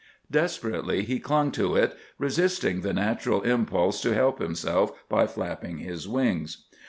[0.31, 6.07] Desperately he clung to it, resisting the natural impulse to help himself by flapping his
[6.07, 6.65] wings.